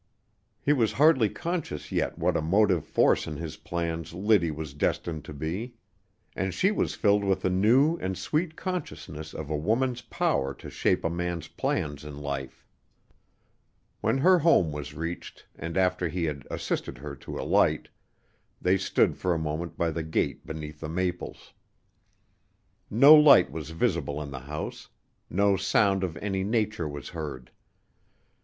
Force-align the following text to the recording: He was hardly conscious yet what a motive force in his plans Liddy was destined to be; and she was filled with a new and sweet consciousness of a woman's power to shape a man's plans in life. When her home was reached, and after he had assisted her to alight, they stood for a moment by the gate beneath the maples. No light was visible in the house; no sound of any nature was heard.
He 0.59 0.73
was 0.73 0.93
hardly 0.93 1.29
conscious 1.29 1.91
yet 1.91 2.17
what 2.17 2.35
a 2.35 2.41
motive 2.41 2.83
force 2.83 3.27
in 3.27 3.37
his 3.37 3.57
plans 3.57 4.15
Liddy 4.15 4.49
was 4.49 4.73
destined 4.73 5.23
to 5.25 5.31
be; 5.31 5.75
and 6.35 6.55
she 6.55 6.71
was 6.71 6.95
filled 6.95 7.23
with 7.23 7.45
a 7.45 7.51
new 7.51 7.97
and 7.97 8.17
sweet 8.17 8.55
consciousness 8.55 9.31
of 9.31 9.51
a 9.51 9.55
woman's 9.55 10.01
power 10.01 10.55
to 10.55 10.71
shape 10.71 11.03
a 11.05 11.09
man's 11.11 11.49
plans 11.49 12.03
in 12.03 12.17
life. 12.17 12.65
When 13.99 14.17
her 14.17 14.39
home 14.39 14.71
was 14.71 14.95
reached, 14.95 15.45
and 15.55 15.77
after 15.77 16.07
he 16.07 16.23
had 16.23 16.47
assisted 16.49 16.97
her 16.97 17.15
to 17.17 17.39
alight, 17.39 17.87
they 18.59 18.79
stood 18.79 19.17
for 19.17 19.35
a 19.35 19.37
moment 19.37 19.77
by 19.77 19.91
the 19.91 20.01
gate 20.01 20.47
beneath 20.47 20.79
the 20.79 20.89
maples. 20.89 21.53
No 22.89 23.13
light 23.13 23.51
was 23.51 23.69
visible 23.69 24.19
in 24.19 24.31
the 24.31 24.39
house; 24.39 24.87
no 25.29 25.57
sound 25.57 26.03
of 26.03 26.17
any 26.17 26.43
nature 26.43 26.87
was 26.89 27.09
heard. 27.09 27.51